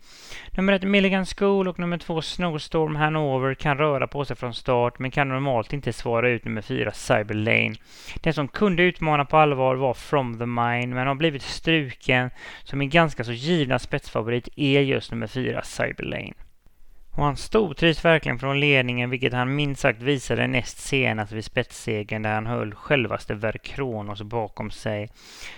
[0.50, 4.98] Nummer 1 Milligan School och nummer 2 Snowstorm Hanover kan röra på sig från start
[4.98, 7.74] men kan normalt inte svara ut nummer 4 Cyber Lane.
[8.22, 12.30] Den som kunde utmana på allvar var From the Mine men har blivit struken
[12.64, 16.47] som en ganska så givna spetsfavorit är just nummer 4 Cyber Lane.
[17.18, 22.22] Och han stortrivs verkligen från ledningen, vilket han minst sagt visade näst senast vid spetssegern
[22.22, 25.08] där han höll självaste Verkronos bakom sig.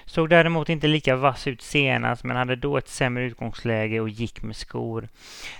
[0.04, 4.42] Såg däremot inte lika vass ut senast, men hade då ett sämre utgångsläge och gick
[4.42, 5.08] med skor.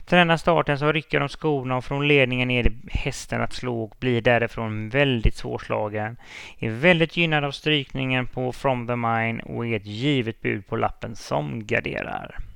[0.05, 3.83] Till denna starten så rycker de skorna och från ledningen ner i hästen att slå
[3.83, 6.17] och blir därifrån väldigt svårslagen.
[6.59, 10.77] Är väldigt gynnad av strykningen på From the Mine och är ett givet bud på
[10.77, 12.50] lappen som garderar.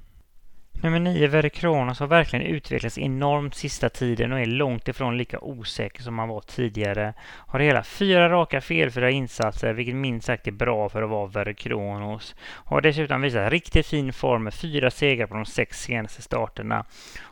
[0.84, 5.40] Nummer 9, Verre Kronos, har verkligen utvecklats enormt sista tiden och är långt ifrån lika
[5.40, 7.14] osäker som han var tidigare.
[7.46, 11.54] Har hela fyra raka felfria insatser, vilket minst sagt är bra för att vara Verre
[11.54, 12.34] Kronos.
[12.42, 16.84] Har dessutom visat riktigt fin form med fyra segrar på de sex senaste starterna.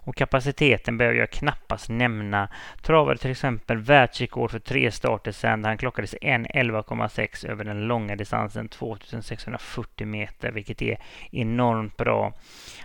[0.05, 2.49] Och kapaciteten behöver jag knappast nämna.
[2.83, 8.17] Travade till exempel världsrekord för tre starter sedan där han klockades 1.11,6 över den långa
[8.17, 10.99] distansen 2640 meter, vilket är
[11.31, 12.33] enormt bra.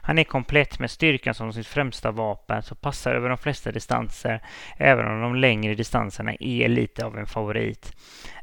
[0.01, 4.41] Han är komplett med styrkan som sitt främsta vapen så passar över de flesta distanser,
[4.77, 7.93] även om de längre distanserna är lite av en favorit.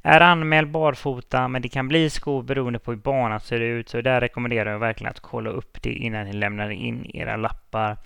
[0.02, 4.00] Är anmäld barfota, men det kan bli skor beroende på hur banan ser ut, så
[4.00, 7.96] där rekommenderar jag verkligen att kolla upp det innan ni lämnar in era lappar.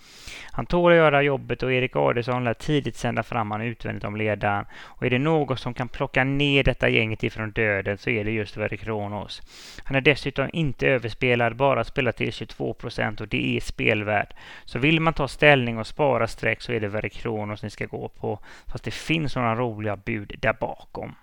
[0.59, 4.15] Han tål att göra jobbet och Erik Adielsson lär tidigt sända fram han utvändigt om
[4.15, 4.65] ledaren.
[4.75, 8.31] Och är det något som kan plocka ner detta gänget ifrån döden så är det
[8.31, 9.41] just Verre Kronos.
[9.83, 14.33] Han är dessutom inte överspelad, bara spelar till 22 procent och det är spelvärd.
[14.65, 17.85] Så vill man ta ställning och spara streck så är det Verre Kronos ni ska
[17.85, 18.39] gå på.
[18.67, 21.15] Fast det finns några roliga bud där bakom.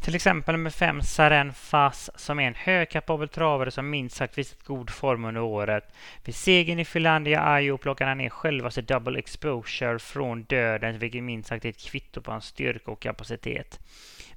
[0.00, 4.62] Till exempel nummer 5 Saren Fass som är en högkapabel travare som minst sagt visat
[4.64, 5.84] god form under året.
[6.24, 11.48] Vid segern i Finlandia Ayo plockade han ner självaste double exposure från döden vilket minst
[11.48, 13.80] sagt är ett kvitto på hans styrka och kapacitet.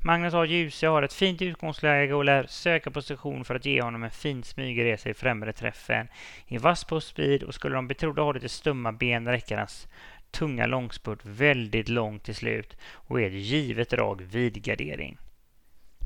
[0.03, 0.45] Magnus A.
[0.45, 4.43] Djuse har ett fint utgångsläge och lär söka position för att ge honom en fin
[4.43, 6.07] smygresa i främre träffen.
[6.47, 9.87] I vass på speed och skulle de betrodda ha lite stumma ben räcker hans
[10.31, 15.17] tunga långspurt väldigt långt till slut och är ett givet drag vid gardering.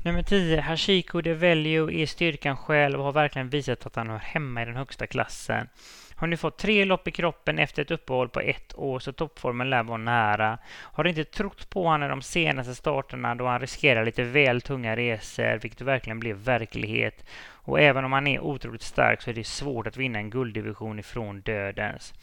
[0.06, 4.18] Nummer 10, Hashiko de Velio är styrkan själv och har verkligen visat att han hör
[4.18, 5.68] hemma i den högsta klassen.
[6.14, 9.70] Har nu fått tre lopp i kroppen efter ett uppehåll på ett år så toppformen
[9.70, 10.58] lär vara nära.
[10.68, 14.96] Har inte trott på honom i de senaste starterna då han riskerar lite väl tunga
[14.96, 17.24] resor, vilket verkligen blev verklighet.
[17.48, 20.98] Och även om han är otroligt stark så är det svårt att vinna en gulddivision
[20.98, 22.14] ifrån dödens.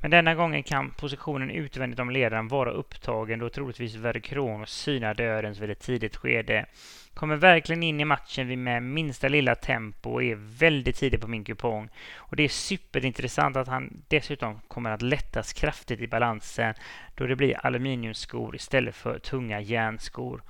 [0.00, 5.58] Men denna gången kan positionen utvändigt om ledaren vara upptagen då troligtvis Verkron synar dödens
[5.58, 6.66] vid ett tidigt skede.
[7.14, 11.44] Kommer verkligen in i matchen med minsta lilla tempo och är väldigt tidig på min
[11.44, 11.88] kupong.
[12.16, 16.74] Och det är superintressant att han dessutom kommer att lättas kraftigt i balansen
[17.14, 20.42] då det blir aluminiumskor istället för tunga järnskor.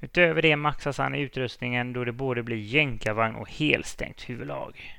[0.00, 4.97] Utöver det maxas han i utrustningen då det både blir jänkarvagn och helstängt huvudlag.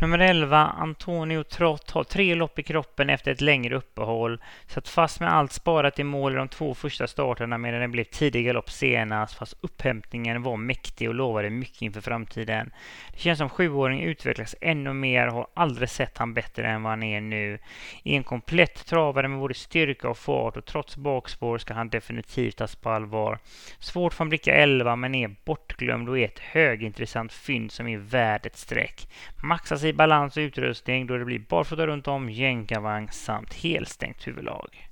[0.00, 4.40] Nummer 11, Antonio Trott, har tre lopp i kroppen efter ett längre uppehåll.
[4.66, 8.04] Satt fast med allt sparat i mål i de två första starterna medan det blev
[8.04, 12.70] tidiga lopp senast, fast upphämtningen var mäktig och lovade mycket inför framtiden.
[13.12, 16.92] Det känns som sjuåringen utvecklas ännu mer och har aldrig sett han bättre än vad
[16.92, 17.58] han är nu.
[18.02, 22.56] I en komplett travare med både styrka och fart och trots bakspår ska han definitivt
[22.56, 23.38] tas på allvar.
[23.78, 28.46] Svårt från bricka 11 men är bortglömd och är ett högintressant fynd som är värd
[28.46, 29.08] ett streck.
[29.42, 34.88] Maxas i balans och utrustning då det blir barfota runt om, jänkarvagn samt helstängt huvudlag.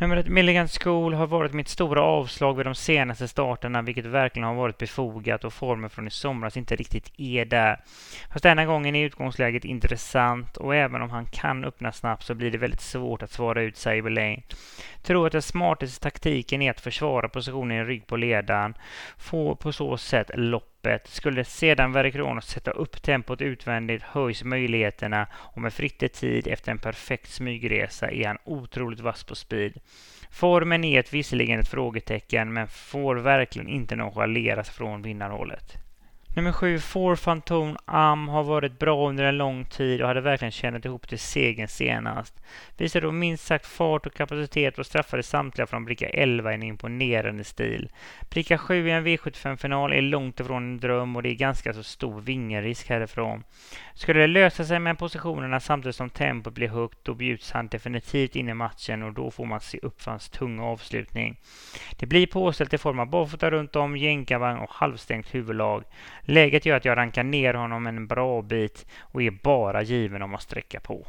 [0.00, 4.48] Nummer ett, Milligan School har varit mitt stora avslag vid de senaste starterna, vilket verkligen
[4.48, 7.80] har varit befogat och formen från i somras inte riktigt är där.
[8.32, 12.50] Fast denna gången är utgångsläget intressant och även om han kan öppna snabbt så blir
[12.50, 14.42] det väldigt svårt att svara ut Cyberlane.
[15.02, 18.74] Tror att den smartaste taktiken är att försvara positionen i rygg på ledaren,
[19.16, 21.08] få på så sätt lopp loppet.
[21.08, 26.78] Skulle sedan Verikronos sätta upp tempot utvändigt höjs möjligheterna och med fritte tid efter en
[26.78, 29.80] perfekt smygresa är han otroligt vass på speed.
[30.30, 35.87] Formen är ett visserligen ett frågetecken men får verkligen inte nonchaleras från vinnarhållet.
[36.34, 40.52] Nummer sju, Four Phantom Am har varit bra under en lång tid och hade verkligen
[40.52, 42.34] tjänat ihop till segern senast.
[42.76, 46.62] Visade då minst sagt fart och kapacitet och straffade samtliga från bricka 11 i en
[46.62, 47.90] imponerande stil.
[48.30, 51.82] Bricka 7 i en V75-final är långt ifrån en dröm och det är ganska så
[51.82, 53.44] stor vingerrisk härifrån.
[53.94, 58.36] Skulle det lösa sig med positionerna samtidigt som tempot blir högt, då bjuds han definitivt
[58.36, 61.36] in i matchen och då får man se upp för hans tunga avslutning.
[61.96, 65.84] Det blir påställt i form av barfota runt om, jänkarvagn och halvstängt huvudlag.
[66.30, 70.34] Läget gör att jag rankar ner honom en bra bit och är bara given om
[70.34, 71.06] att sträcka på.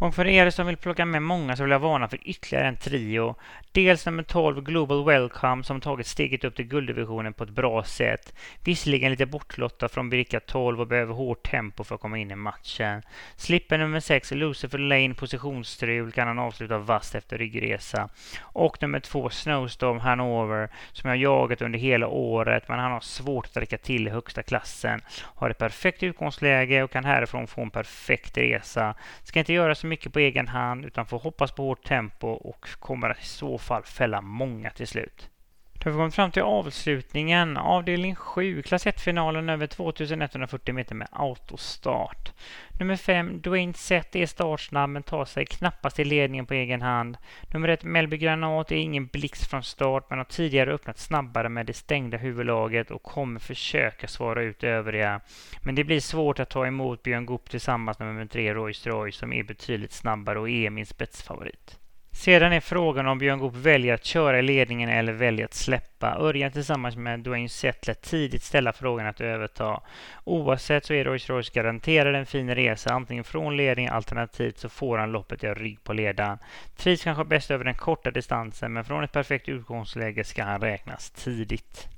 [0.00, 2.76] Och för er som vill plocka med många så vill jag varna för ytterligare en
[2.76, 3.34] trio.
[3.72, 8.34] Dels nummer 12 Global Welcome som tagit steget upp till gulddivisionen på ett bra sätt.
[8.64, 12.36] Visserligen lite bortlottad från bricka 12 och behöver hårt tempo för att komma in i
[12.36, 13.02] matchen.
[13.36, 18.08] Slipper nummer 6 Lucifer Lane positionsstrul kan han avsluta vast efter ryggresa.
[18.40, 23.46] Och nummer 2 Snowstorm Hanover som jag jagat under hela året men han har svårt
[23.46, 25.00] att räcka till i högsta klassen.
[25.22, 28.94] Har ett perfekt utgångsläge och kan härifrån få en perfekt resa.
[29.24, 32.68] Ska inte göra så mycket på egen hand utan får hoppas på hårt tempo och
[32.78, 35.30] kommer i så fall fälla många till slut.
[35.78, 37.56] Då har vi kommit fram till avslutningen.
[37.56, 42.32] Avdelning 7, klass 1-finalen över 2140 meter med autostart.
[42.80, 47.16] Nummer 5, Dwayne Sett är startsnabb men tar sig knappast i ledningen på egen hand.
[47.52, 51.66] Nummer 1, Melby Granat är ingen blixt från start men har tidigare öppnat snabbare med
[51.66, 55.20] det stängda huvudlaget och kommer försöka svara ut övriga.
[55.62, 59.12] Men det blir svårt att ta emot Björn Goop tillsammans med nummer 3, Royce Roy
[59.12, 61.78] som är betydligt snabbare och är min spetsfavorit.
[62.12, 66.16] Sedan är frågan om Björn Goop väljer att köra i ledningen eller väljer att släppa.
[66.18, 69.80] Örjan tillsammans med Dwayne Settler tidigt ställa frågan att överta.
[70.24, 74.98] Oavsett så är Rolls Royce garanterad en fin resa, antingen från ledningen alternativt så får
[74.98, 76.38] han loppet i rygg på ledaren.
[76.76, 81.10] Trivs kanske bäst över den korta distansen, men från ett perfekt utgångsläge ska han räknas
[81.10, 81.97] tidigt.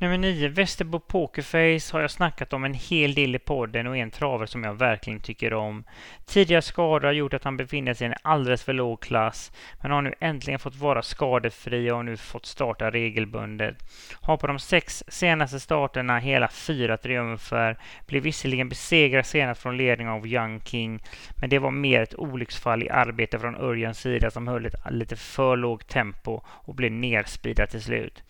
[0.00, 4.02] Nummer 9, Västerbo Pokerface har jag snackat om en hel del i podden och är
[4.02, 5.84] en traver som jag verkligen tycker om.
[6.26, 9.90] Tidigare skador har gjort att han befinner sig i en alldeles för låg klass, men
[9.90, 13.76] har nu äntligen fått vara skadefri och har nu fått starta regelbundet.
[14.20, 20.08] Har på de sex senaste starterna hela fyra triumfer, blev visserligen besegrad senast från ledning
[20.08, 21.02] av Young King,
[21.40, 25.16] men det var mer ett olycksfall i arbete från Örjans sida som höll ett lite
[25.16, 28.22] för lågt tempo och blev nerspeedad till slut.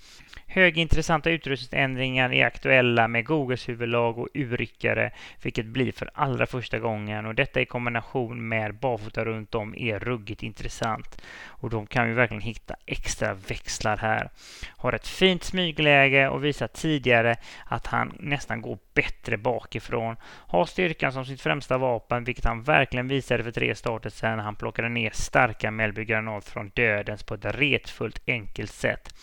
[0.46, 5.12] Högintressanta utrustningsändringar är aktuella med Googles huvudlag och urryckare,
[5.42, 9.98] vilket blir för allra första gången och detta i kombination med barfota runt om är
[9.98, 11.22] ruggigt intressant.
[11.46, 14.30] Och de kan ju verkligen hitta extra växlar här.
[14.76, 20.16] Har ett fint smygläge och visar tidigare att han nästan går bättre bakifrån.
[20.24, 24.56] Har styrkan som sitt främsta vapen, vilket han verkligen visade för tre starter sedan han
[24.56, 29.14] plockade ner starka Mellby Granat från dödens på ett retfullt enkelt sätt.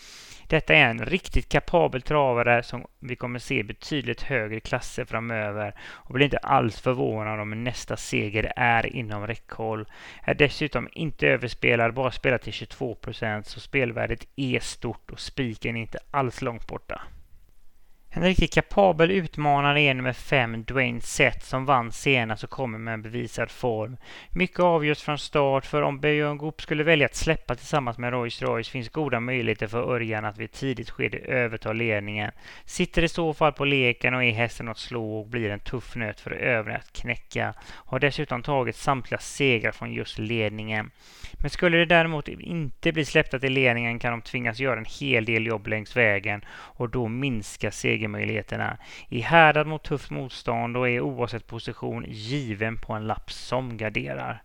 [0.48, 6.14] Detta är en riktigt kapabel travare som vi kommer se betydligt högre klasser framöver och
[6.14, 9.86] blir inte alls förvånad om nästa seger är inom räckhåll.
[10.22, 15.76] Är dessutom inte överspelad, bara spelar till 22 procent så spelvärdet är stort och spiken
[15.76, 17.02] är inte alls långt borta.
[18.18, 22.94] En riktigt kapabel utmanare är nummer fem, Dwayne Sett, som vann senast och kommer med
[22.94, 23.96] en bevisad form.
[24.30, 28.42] Mycket avgörs från start, för om Björn Goop skulle välja att släppa tillsammans med Royce
[28.42, 32.30] Royce finns goda möjligheter för Örjan att vid ett tidigt skede överta ledningen.
[32.64, 35.96] Sitter i så fall på leken och är hästen att slå och blir en tuff
[35.96, 37.54] nöt för övriga att knäcka.
[37.68, 40.90] Har dessutom tagit samtliga segrar från just ledningen.
[41.40, 45.24] Men skulle det däremot inte bli släppta till ledningen kan de tvingas göra en hel
[45.24, 47.70] del jobb längs vägen och då minska
[48.08, 48.76] segermöjligheterna.
[49.08, 54.42] I härdad mot tufft motstånd och är oavsett position given på en lapp som garderar.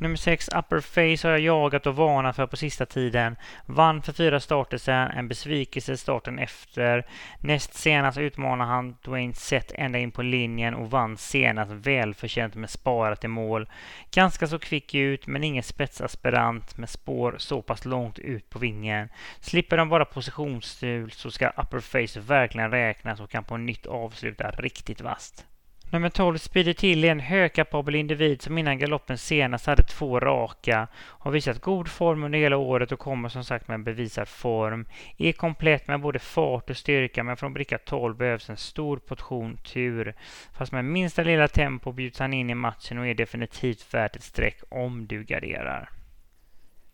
[0.00, 3.36] Nummer 6, Upper Face, har jag jagat och varnat för på sista tiden.
[3.66, 7.06] Vann för fyra starter sedan, en besvikelse starten efter.
[7.40, 12.70] Näst senast utmanade han Dwayne Sett ända in på linjen och vann senast välförtjänt med
[12.70, 13.68] sparat i mål.
[14.10, 19.08] Ganska så kvick ut, men ingen spetsaspirant med spår så pass långt ut på vingen.
[19.40, 24.50] Slipper de bara positionsstul så ska Upper Face verkligen räknas och kan på nytt avsluta
[24.50, 25.46] riktigt vast.
[25.92, 30.88] Nummer 12, Speedy Till, är en högkapabel individ som innan galoppen senast hade två raka.
[30.94, 34.86] Har visat god form under hela året och kommer som sagt med en bevisad form.
[35.18, 39.56] Är komplett med både fart och styrka men från bricka 12 behövs en stor portion
[39.56, 40.14] tur.
[40.52, 44.22] Fast med minsta lilla tempo bjuds han in i matchen och är definitivt värt ett
[44.22, 45.99] streck om du garderar.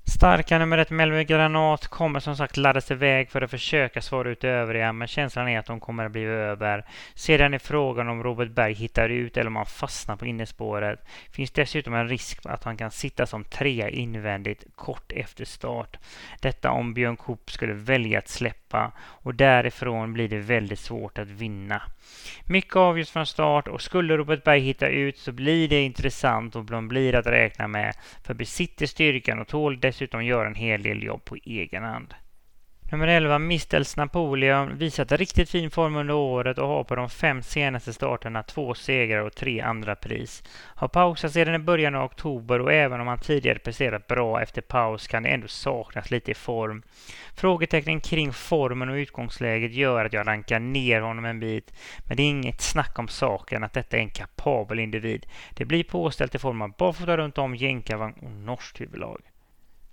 [0.08, 4.44] Starka nummer ett Melvin Granat kommer som sagt laddas iväg för att försöka svara ut
[4.44, 6.84] övriga, men känslan är att de kommer att bli över.
[7.14, 11.00] Sedan är frågan om Robert Berg hittar ut eller om han fastnar på innespåret.
[11.30, 15.96] Finns dessutom en risk att han kan sitta som trea invändigt kort efter start.
[16.40, 21.28] Detta om Björn Koop skulle välja att släppa och därifrån blir det väldigt svårt att
[21.28, 21.82] vinna.
[22.46, 26.64] Mycket avgörs från start och skulle Robert Berg hitta ut så blir det intressant och
[26.64, 31.02] de blir att räkna med för besitter styrkan och tål dessutom göra en hel del
[31.02, 32.14] jobb på egen hand.
[32.90, 37.42] Nummer 11, Mistels Napoleon, visat riktigt fin form under året och har på de fem
[37.42, 40.42] senaste starterna två segrar och tre andra pris.
[40.74, 44.62] Har pausat sedan i början av oktober och även om han tidigare presterat bra efter
[44.62, 46.82] paus kan det ändå saknas lite i form.
[47.34, 52.22] Frågetecknen kring formen och utgångsläget gör att jag rankar ner honom en bit, men det
[52.22, 55.26] är inget snack om saken att detta är en kapabel individ.
[55.54, 59.20] Det blir påställt i form av barfota runt om, jänkarvagn och norskt huvudlag.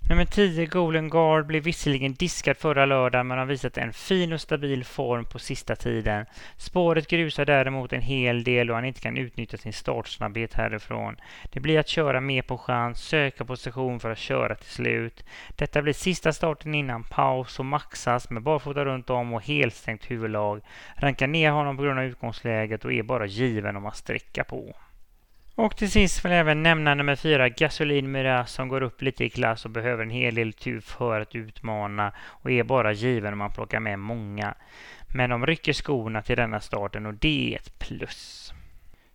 [0.10, 4.42] Nummer 10, Golden Guard, blev visserligen diskad förra lördagen men har visat en fin och
[4.42, 6.26] stabil form på sista tiden.
[6.58, 11.16] Spåret grusar däremot en hel del och han inte kan utnyttja sin startsnabbhet härifrån.
[11.52, 15.26] Det blir att köra mer på chans, söka position för att köra till slut.
[15.56, 20.62] Detta blir sista starten innan paus och maxas med barfota runt om och helstängt huvudlag.
[20.96, 24.76] Rankar ner honom på grund av utgångsläget och är bara given om man sträcker på.
[25.56, 29.24] Och till sist vill jag även nämna nummer fyra, Gasolin Myra, som går upp lite
[29.24, 33.34] i klass och behöver en hel del tur för att utmana och är bara given
[33.34, 34.54] om man plockar med många.
[35.08, 38.54] Men de rycker skorna till denna starten och det är ett plus.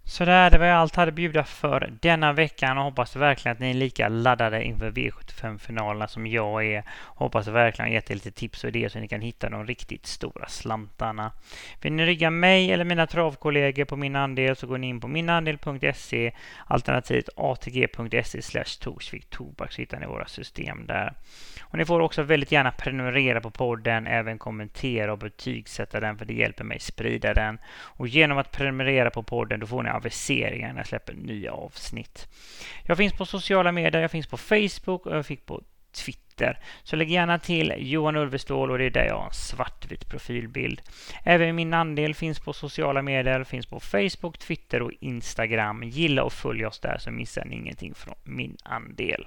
[0.08, 3.60] Sådär, det var allt jag hade att bjuda för denna veckan och hoppas verkligen att
[3.60, 6.84] ni är lika laddade inför V75-finalerna som jag är.
[7.04, 10.06] Hoppas verkligen att gett er lite tips och idéer så ni kan hitta de riktigt
[10.06, 11.32] stora slantarna.
[11.80, 15.08] Vill ni rygga mig eller mina travkollegor på min andel så går ni in på
[15.08, 16.32] minandel.se
[16.66, 21.12] alternativt atg.se slash Torsvik Tobak så hittar ni våra system där.
[21.60, 26.24] Och ni får också väldigt gärna prenumerera på podden, även kommentera och betygsätta den för
[26.24, 27.58] det hjälper mig sprida den.
[27.68, 32.28] Och genom att prenumerera på podden då får ni aviseringar när jag släpper nya avsnitt.
[32.84, 36.58] Jag finns på sociala medier, jag finns på Facebook och jag fick på Twitter.
[36.82, 40.82] Så lägg gärna till Johan Ulvestål och det är där jag har en svartvit profilbild.
[41.24, 45.82] Även min andel finns på sociala medier, finns på Facebook, Twitter och Instagram.
[45.82, 49.26] Gilla och följ oss där så missar ni ingenting från min andel.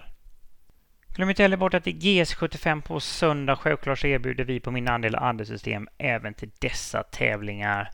[1.15, 4.87] Glöm inte heller bort att i GS75 på söndag självklart så erbjuder vi på min
[4.87, 7.91] andel andelssystem även till dessa tävlingar.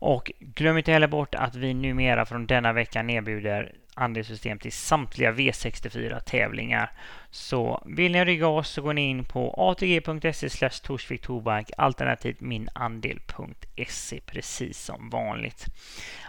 [0.00, 5.32] Och glöm inte heller bort att vi numera från denna veckan erbjuder andelssystem till samtliga
[5.32, 6.92] V64 tävlingar.
[7.30, 14.20] Så vill ni rygga oss så går ni in på atg.se Torsvik Tobak alternativt minandel.se
[14.26, 15.66] precis som vanligt.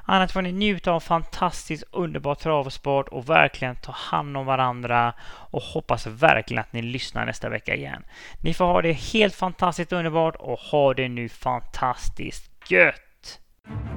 [0.05, 5.61] Annars får ni njuta av fantastiskt underbart travsport och verkligen ta hand om varandra och
[5.61, 8.03] hoppas verkligen att ni lyssnar nästa vecka igen.
[8.41, 13.10] Ni får ha det helt fantastiskt underbart och ha det nu fantastiskt gött!
[13.69, 13.90] you